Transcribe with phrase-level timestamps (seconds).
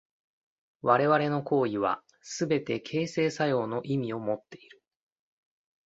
[0.81, 4.81] 我々の行為はすべて形成作用の意味をもっている。